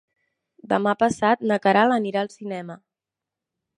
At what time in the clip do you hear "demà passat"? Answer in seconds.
0.71-1.45